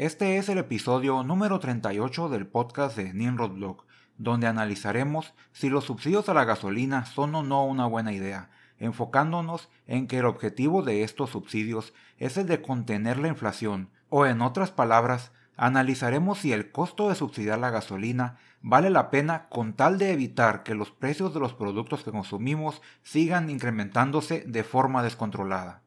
[0.00, 3.84] Este es el episodio número 38 del podcast de Nimrod Blog,
[4.16, 9.68] donde analizaremos si los subsidios a la gasolina son o no una buena idea, enfocándonos
[9.86, 14.40] en que el objetivo de estos subsidios es el de contener la inflación, o en
[14.40, 19.98] otras palabras, analizaremos si el costo de subsidiar la gasolina vale la pena con tal
[19.98, 25.82] de evitar que los precios de los productos que consumimos sigan incrementándose de forma descontrolada.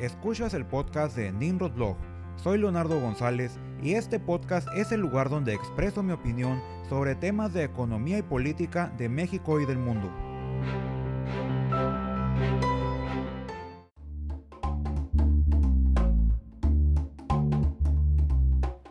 [0.00, 1.94] Escuchas el podcast de Nimrod Blog.
[2.36, 7.52] Soy Leonardo González y este podcast es el lugar donde expreso mi opinión sobre temas
[7.52, 10.10] de economía y política de México y del mundo.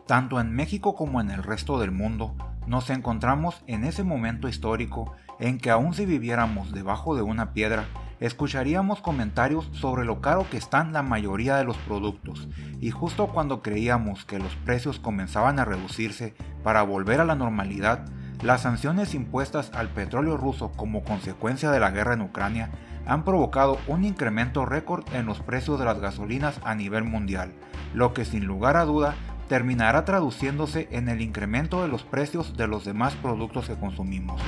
[0.06, 2.36] Tanto en México como en el resto del mundo,
[2.70, 7.86] nos encontramos en ese momento histórico en que aun si viviéramos debajo de una piedra,
[8.20, 12.48] escucharíamos comentarios sobre lo caro que están la mayoría de los productos,
[12.80, 18.06] y justo cuando creíamos que los precios comenzaban a reducirse para volver a la normalidad,
[18.40, 22.70] las sanciones impuestas al petróleo ruso como consecuencia de la guerra en Ucrania
[23.04, 27.52] han provocado un incremento récord en los precios de las gasolinas a nivel mundial,
[27.94, 29.16] lo que sin lugar a duda
[29.50, 34.40] terminará traduciéndose en el incremento de los precios de los demás productos que consumimos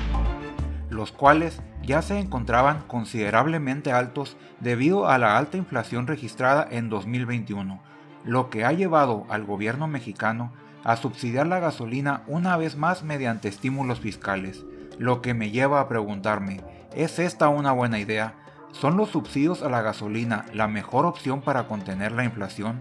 [0.92, 7.80] los cuales ya se encontraban considerablemente altos debido a la alta inflación registrada en 2021,
[8.24, 10.52] lo que ha llevado al gobierno mexicano
[10.84, 14.64] a subsidiar la gasolina una vez más mediante estímulos fiscales,
[14.98, 16.60] lo que me lleva a preguntarme,
[16.94, 18.34] ¿es esta una buena idea?
[18.72, 22.80] ¿Son los subsidios a la gasolina la mejor opción para contener la inflación?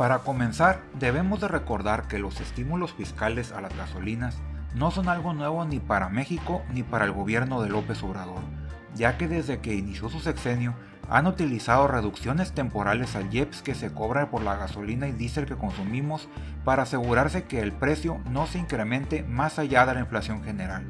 [0.00, 4.38] Para comenzar, debemos de recordar que los estímulos fiscales a las gasolinas
[4.74, 8.40] no son algo nuevo ni para México ni para el gobierno de López Obrador,
[8.94, 10.74] ya que desde que inició su sexenio
[11.10, 15.58] han utilizado reducciones temporales al IEPS que se cobra por la gasolina y diésel que
[15.58, 16.30] consumimos
[16.64, 20.86] para asegurarse que el precio no se incremente más allá de la inflación general.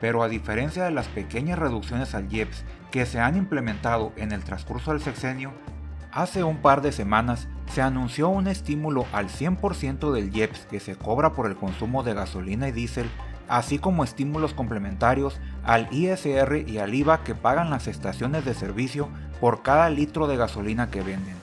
[0.00, 4.42] Pero a diferencia de las pequeñas reducciones al IEPS que se han implementado en el
[4.42, 5.52] transcurso del sexenio,
[6.12, 10.94] hace un par de semanas se anunció un estímulo al 100% del IEPS que se
[10.94, 13.10] cobra por el consumo de gasolina y diésel,
[13.48, 19.08] así como estímulos complementarios al ISR y al IVA que pagan las estaciones de servicio
[19.40, 21.34] por cada litro de gasolina que venden.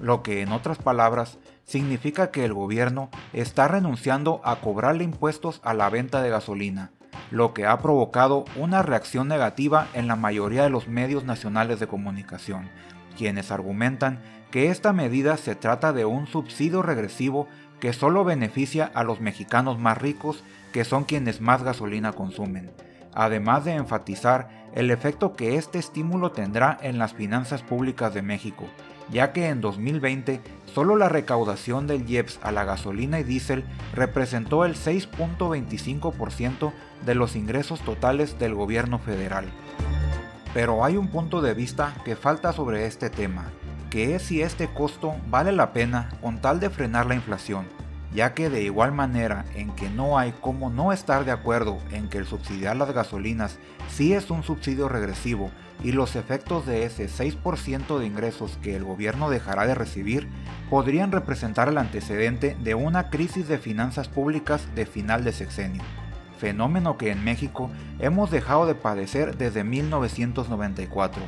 [0.00, 5.72] Lo que en otras palabras significa que el gobierno está renunciando a cobrarle impuestos a
[5.72, 6.90] la venta de gasolina,
[7.30, 11.86] lo que ha provocado una reacción negativa en la mayoría de los medios nacionales de
[11.86, 12.70] comunicación,
[13.16, 14.18] quienes argumentan
[14.56, 17.46] que esta medida se trata de un subsidio regresivo
[17.78, 22.70] que solo beneficia a los mexicanos más ricos, que son quienes más gasolina consumen,
[23.12, 28.64] además de enfatizar el efecto que este estímulo tendrá en las finanzas públicas de México,
[29.10, 30.40] ya que en 2020
[30.72, 33.62] solo la recaudación del IEPS a la gasolina y diésel
[33.92, 36.72] representó el 6.25%
[37.04, 39.44] de los ingresos totales del gobierno federal.
[40.54, 43.52] Pero hay un punto de vista que falta sobre este tema,
[43.96, 47.66] que es si este costo vale la pena con tal de frenar la inflación,
[48.14, 52.10] ya que de igual manera en que no hay como no estar de acuerdo en
[52.10, 53.58] que el subsidiar las gasolinas
[53.88, 55.50] sí es un subsidio regresivo
[55.82, 60.28] y los efectos de ese 6% de ingresos que el gobierno dejará de recibir
[60.68, 65.82] podrían representar el antecedente de una crisis de finanzas públicas de final de sexenio
[66.38, 71.22] fenómeno que en México hemos dejado de padecer desde 1994.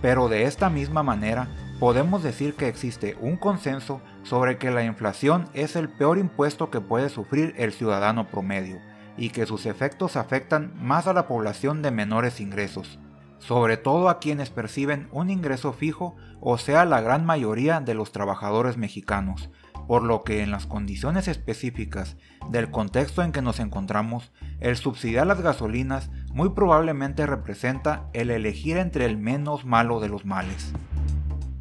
[0.00, 1.48] Pero de esta misma manera,
[1.78, 6.80] podemos decir que existe un consenso sobre que la inflación es el peor impuesto que
[6.80, 8.80] puede sufrir el ciudadano promedio
[9.16, 12.98] y que sus efectos afectan más a la población de menores ingresos,
[13.38, 18.10] sobre todo a quienes perciben un ingreso fijo o sea la gran mayoría de los
[18.10, 19.50] trabajadores mexicanos,
[19.86, 22.16] por lo que en las condiciones específicas
[22.50, 28.78] del contexto en que nos encontramos, el subsidiar las gasolinas muy probablemente representa el elegir
[28.78, 30.72] entre el menos malo de los males.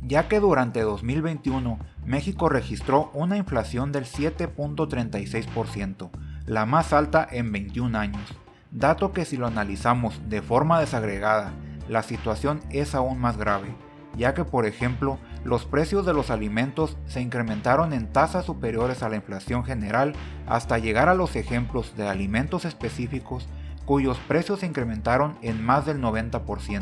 [0.08, 6.12] Ya que durante 2021 México registró una inflación del 7.36%,
[6.46, 8.34] la más alta en 21 años,
[8.72, 11.52] dato que si lo analizamos de forma desagregada,
[11.90, 13.76] la situación es aún más grave,
[14.16, 19.10] ya que por ejemplo los precios de los alimentos se incrementaron en tasas superiores a
[19.10, 20.14] la inflación general
[20.48, 23.50] hasta llegar a los ejemplos de alimentos específicos
[23.84, 26.82] cuyos precios se incrementaron en más del 90%.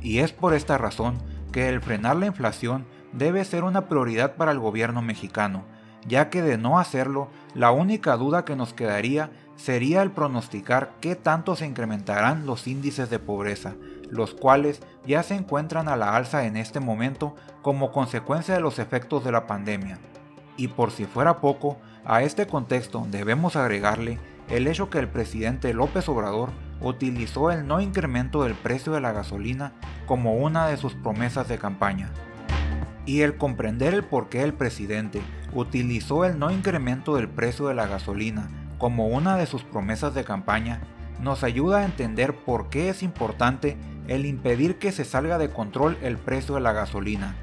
[0.00, 1.18] Y es por esta razón
[1.52, 5.64] que el frenar la inflación debe ser una prioridad para el gobierno mexicano,
[6.06, 11.14] ya que de no hacerlo, la única duda que nos quedaría sería el pronosticar qué
[11.14, 13.74] tanto se incrementarán los índices de pobreza,
[14.10, 18.78] los cuales ya se encuentran a la alza en este momento como consecuencia de los
[18.78, 19.98] efectos de la pandemia.
[20.56, 25.72] Y por si fuera poco, a este contexto debemos agregarle el hecho que el presidente
[25.72, 26.50] López Obrador
[26.82, 29.72] utilizó el no incremento del precio de la gasolina
[30.06, 32.10] como una de sus promesas de campaña.
[33.06, 37.74] Y el comprender el por qué el presidente utilizó el no incremento del precio de
[37.74, 38.48] la gasolina
[38.78, 40.80] como una de sus promesas de campaña
[41.20, 43.76] nos ayuda a entender por qué es importante
[44.08, 47.36] el impedir que se salga de control el precio de la gasolina,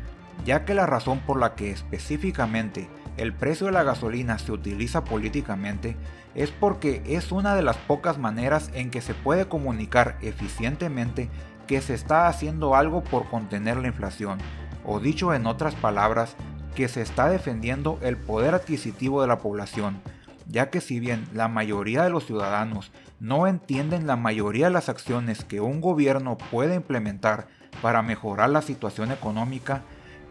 [0.46, 5.04] ya que la razón por la que específicamente el precio de la gasolina se utiliza
[5.04, 5.98] políticamente
[6.36, 11.30] es porque es una de las pocas maneras en que se puede comunicar eficientemente
[11.68, 14.40] que se está haciendo algo por contener la inflación,
[14.86, 16.36] o dicho en otras palabras,
[16.76, 20.02] que se está defendiendo el poder adquisitivo de la población,
[20.48, 24.90] ya que si bien la mayoría de los ciudadanos no entienden la mayoría de las
[24.90, 27.48] acciones que un gobierno puede implementar
[27.82, 29.84] para mejorar la situación económica,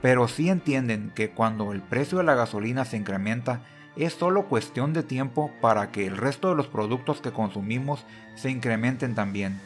[0.02, 3.62] pero sí entienden que cuando el precio de la gasolina se incrementa,
[3.96, 8.04] es solo cuestión de tiempo para que el resto de los productos que consumimos
[8.36, 9.60] se incrementen también,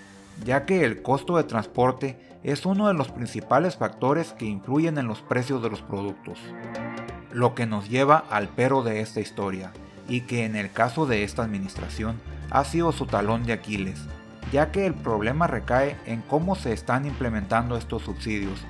[0.44, 5.06] ya que el costo de transporte es uno de los principales factores que influyen en
[5.06, 6.38] los precios de los productos.
[7.30, 9.72] Lo que nos lleva al pero de esta historia,
[10.08, 12.20] y que en el caso de esta administración
[12.50, 14.00] ha sido su talón de Aquiles,
[14.50, 18.64] ya que el problema recae en cómo se están implementando estos subsidios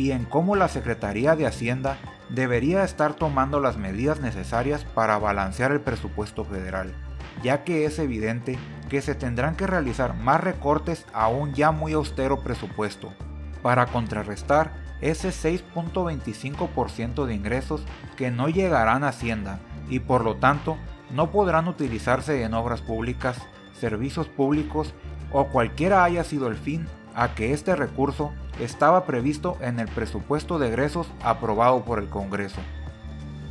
[0.00, 1.98] y en cómo la Secretaría de Hacienda
[2.30, 6.94] debería estar tomando las medidas necesarias para balancear el presupuesto federal,
[7.42, 8.58] ya que es evidente
[8.88, 13.12] que se tendrán que realizar más recortes a un ya muy austero presupuesto,
[13.60, 17.84] para contrarrestar ese 6.25% de ingresos
[18.16, 19.60] que no llegarán a Hacienda
[19.90, 20.78] y por lo tanto
[21.10, 23.36] no podrán utilizarse en obras públicas,
[23.78, 24.94] servicios públicos
[25.30, 30.58] o cualquiera haya sido el fin a que este recurso estaba previsto en el presupuesto
[30.58, 32.60] de egresos aprobado por el Congreso.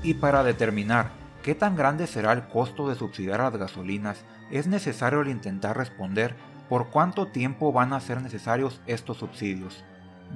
[0.04, 1.12] Y para determinar
[1.44, 6.36] qué tan grande será el costo de subsidiar las gasolinas, es necesario intentar responder
[6.70, 9.84] por cuánto tiempo van a ser necesarios estos subsidios,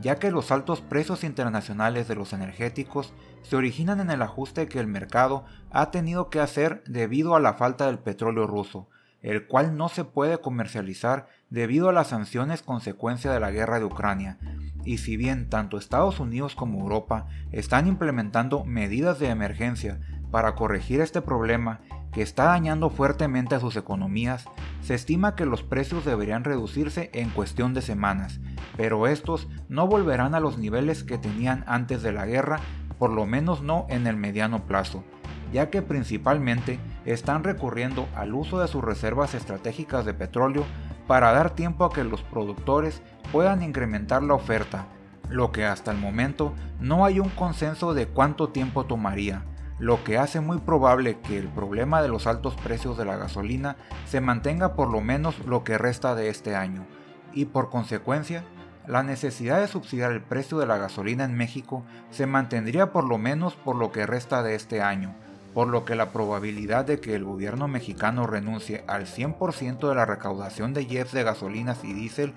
[0.02, 4.80] ya que los altos precios internacionales de los energéticos se originan en el ajuste que
[4.80, 8.88] el mercado ha tenido que hacer debido a la falta del petróleo ruso,
[9.24, 13.86] el cual no se puede comercializar debido a las sanciones consecuencia de la guerra de
[13.86, 14.38] Ucrania.
[14.86, 20.00] Y si bien tanto Estados Unidos como Europa están implementando medidas de emergencia
[20.30, 21.80] para corregir este problema
[22.12, 24.46] que está dañando fuertemente a sus economías,
[24.81, 28.40] se estima que los precios deberían reducirse en cuestión de semanas,
[28.78, 32.60] pero estos no volverán a los niveles que tenían antes de la guerra,
[33.00, 35.04] por lo menos no en el mediano plazo,
[35.52, 40.66] ya que principalmente están recurriendo al uso de sus reservas estratégicas de petróleo
[41.08, 43.02] para dar tiempo a que los productores
[43.32, 44.88] puedan incrementar la oferta,
[45.30, 49.44] lo que hasta el momento no hay un consenso de cuánto tiempo tomaría,
[49.80, 53.76] lo que hace muy probable que el problema de los altos precios de la gasolina
[54.06, 56.86] se mantenga por lo menos lo que resta de este año,
[57.34, 58.44] y por consecuencia,
[58.88, 63.18] la necesidad de subsidiar el precio de la gasolina en México se mantendría por lo
[63.18, 65.16] menos por lo que resta de este año,
[65.54, 70.06] por lo que la probabilidad de que el gobierno mexicano renuncie al 100% de la
[70.06, 72.34] recaudación de jets de gasolinas y diésel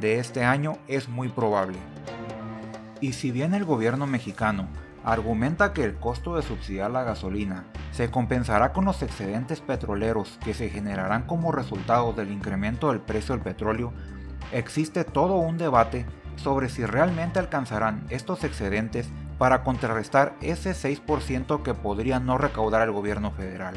[0.00, 1.78] de este año es muy probable.
[3.00, 4.68] Y si bien el gobierno mexicano
[5.04, 10.54] argumenta que el costo de subsidiar la gasolina se compensará con los excedentes petroleros que
[10.54, 13.92] se generarán como resultado del incremento del precio del petróleo,
[14.52, 16.06] existe todo un debate
[16.36, 19.08] sobre si realmente alcanzarán estos excedentes
[19.40, 23.74] para contrarrestar ese 6% que podría no recaudar el gobierno federal,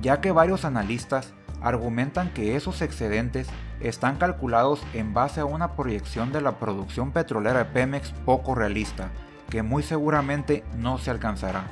[0.00, 3.46] ya que varios analistas argumentan que esos excedentes
[3.78, 9.12] están calculados en base a una proyección de la producción petrolera de Pemex poco realista,
[9.50, 11.70] que muy seguramente no se alcanzará,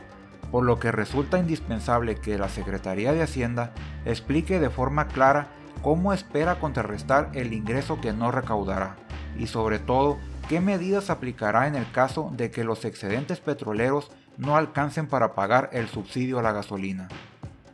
[0.52, 3.72] por lo que resulta indispensable que la Secretaría de Hacienda
[4.04, 5.48] explique de forma clara
[5.82, 8.94] cómo espera contrarrestar el ingreso que no recaudará,
[9.36, 10.18] y sobre todo
[10.52, 15.70] ¿Qué medidas aplicará en el caso de que los excedentes petroleros no alcancen para pagar
[15.72, 17.08] el subsidio a la gasolina?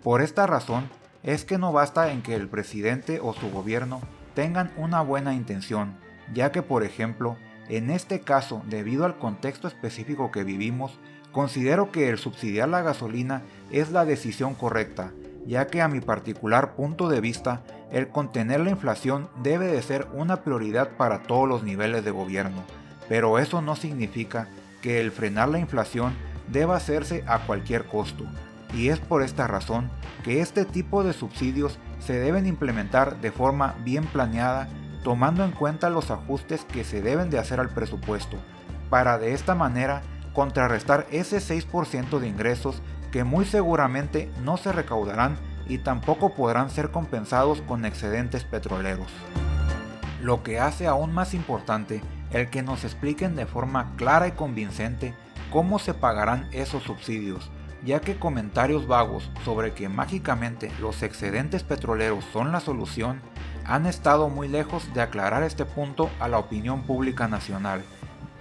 [0.04, 0.88] Por esta razón,
[1.24, 4.00] es que no basta en que el presidente o su gobierno
[4.36, 5.96] tengan una buena intención,
[6.32, 7.36] ya que por ejemplo,
[7.68, 11.00] en este caso, debido al contexto específico que vivimos,
[11.32, 13.42] considero que el subsidiar la gasolina
[13.72, 15.10] es la decisión correcta,
[15.48, 20.06] ya que a mi particular punto de vista, el contener la inflación debe de ser
[20.12, 22.62] una prioridad para todos los niveles de gobierno,
[23.08, 24.48] pero eso no significa
[24.82, 26.12] que el frenar la inflación
[26.48, 28.24] deba hacerse a cualquier costo,
[28.74, 29.90] y es por esta razón
[30.22, 34.68] que este tipo de subsidios se deben implementar de forma bien planeada,
[35.02, 38.36] tomando en cuenta los ajustes que se deben de hacer al presupuesto,
[38.90, 40.02] para de esta manera
[40.34, 45.36] contrarrestar ese 6% de ingresos que muy seguramente no se recaudarán
[45.68, 49.08] y tampoco podrán ser compensados con excedentes petroleros.
[50.22, 52.00] Lo que hace aún más importante
[52.32, 55.14] el que nos expliquen de forma clara y convincente
[55.50, 57.50] cómo se pagarán esos subsidios,
[57.84, 63.20] ya que comentarios vagos sobre que mágicamente los excedentes petroleros son la solución
[63.64, 67.82] han estado muy lejos de aclarar este punto a la opinión pública nacional,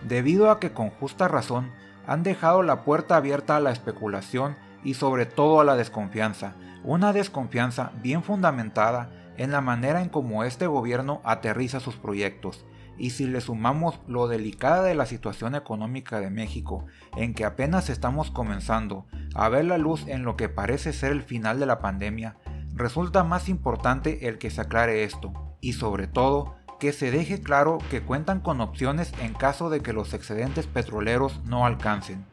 [0.08, 1.72] debido a que con justa razón
[2.08, 7.14] han dejado la puerta abierta a la especulación y sobre todo a la desconfianza, una
[7.14, 12.66] desconfianza bien fundamentada en la manera en cómo este gobierno aterriza sus proyectos,
[12.98, 16.86] y si le sumamos lo delicada de la situación económica de México,
[17.16, 21.22] en que apenas estamos comenzando a ver la luz en lo que parece ser el
[21.22, 22.38] final de la pandemia,
[22.74, 27.80] resulta más importante el que se aclare esto, y sobre todo, que se deje claro
[27.90, 32.26] que cuentan con opciones en caso de que los excedentes petroleros no alcancen.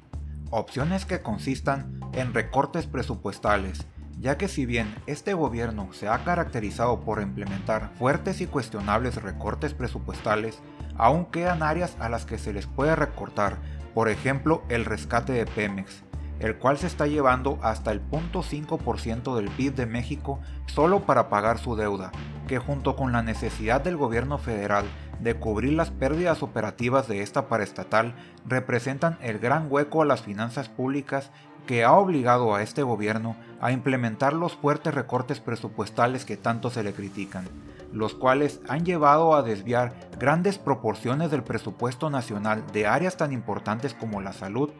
[0.50, 3.86] Opciones que consistan en recortes presupuestales,
[4.20, 9.74] ya que si bien este gobierno se ha caracterizado por implementar fuertes y cuestionables recortes
[9.74, 10.60] presupuestales,
[10.96, 13.58] aún quedan áreas a las que se les puede recortar,
[13.94, 16.04] por ejemplo el rescate de Pemex,
[16.38, 21.58] el cual se está llevando hasta el 0.5% del PIB de México solo para pagar
[21.58, 22.12] su deuda,
[22.46, 24.84] que junto con la necesidad del gobierno federal
[25.20, 28.14] de cubrir las pérdidas operativas de esta paraestatal
[28.46, 31.30] representan el gran hueco a las finanzas públicas
[31.66, 36.82] que ha obligado a este gobierno a implementar los fuertes recortes presupuestales que tanto se
[36.82, 37.48] le critican,
[37.92, 43.94] los cuales han llevado a desviar grandes proporciones del presupuesto nacional de áreas tan importantes
[43.94, 44.70] como la salud,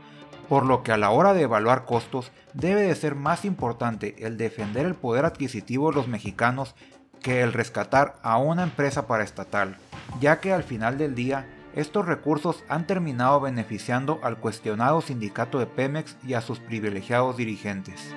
[0.48, 4.36] por lo que a la hora de evaluar costos debe de ser más importante el
[4.36, 6.74] defender el poder adquisitivo de los mexicanos
[7.24, 9.78] que el rescatar a una empresa paraestatal,
[10.20, 15.66] ya que al final del día estos recursos han terminado beneficiando al cuestionado sindicato de
[15.66, 18.14] Pemex y a sus privilegiados dirigentes.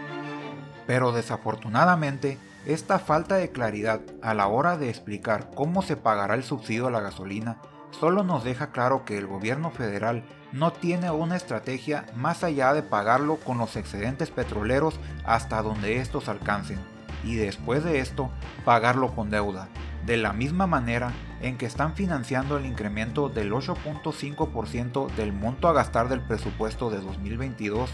[0.86, 6.44] Pero desafortunadamente, esta falta de claridad a la hora de explicar cómo se pagará el
[6.44, 7.62] subsidio a la gasolina
[7.92, 12.84] solo nos deja claro que el gobierno federal no tiene una estrategia más allá de
[12.84, 16.80] pagarlo con los excedentes petroleros hasta donde estos alcancen,
[17.24, 18.30] y después de esto
[18.66, 19.70] pagarlo con deuda,
[20.06, 25.74] de la misma manera en que están financiando el incremento del 8.5% del monto a
[25.74, 27.90] gastar del presupuesto de 2022,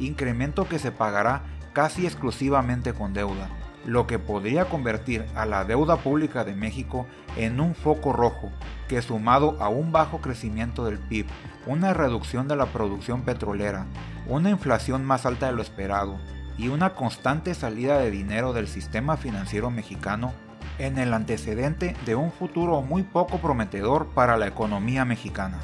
[0.00, 3.48] incremento que se pagará casi exclusivamente con deuda,
[3.84, 8.50] lo que podría convertir a la deuda pública de México en un foco rojo,
[8.88, 11.26] que sumado a un bajo crecimiento del PIB,
[11.66, 13.86] una reducción de la producción petrolera,
[14.26, 16.18] una inflación más alta de lo esperado
[16.60, 20.34] y una constante salida de dinero del sistema financiero mexicano,
[20.78, 25.58] en el antecedente de un futuro muy poco prometedor para la economía mexicana.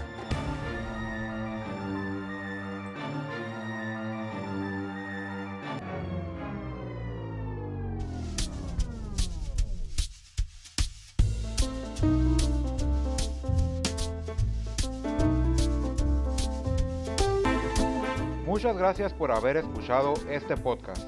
[18.57, 21.03] Muchas gracias por haber escuchado este podcast.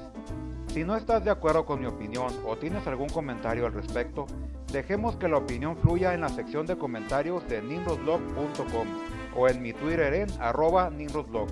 [0.71, 4.27] Si no estás de acuerdo con mi opinión o tienes algún comentario al respecto,
[4.71, 8.87] dejemos que la opinión fluya en la sección de comentarios de nimrodblog.com
[9.35, 11.47] o en mi Twitter en arroba nimrodblog.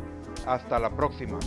[0.45, 1.39] Hasta la próxima.